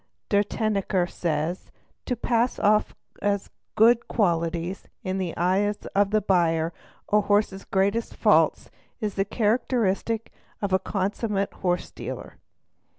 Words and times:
De 0.29 0.43
Tennecker 0.43 1.07
says:—' 1.07 1.69
To 2.07 2.15
pass_ 2.15 2.57
off 2.63 2.95
as 3.21 3.51
good 3.75 4.07
qualities 4.07 4.87
in 5.03 5.19
the 5.19 5.37
eyes 5.37 5.85
of 5.93 6.09
the 6.09 6.21
buyer 6.21 6.73
a 7.13 7.21
horse's 7.21 7.63
greatest 7.65 8.15
faults 8.15 8.71
is 8.99 9.13
the 9.13 9.25
characteristic 9.25 10.31
of 10.59 10.73
a 10.73 10.79
consummate 10.79 11.53
horse 11.53 11.91
dealer''. 11.91 12.39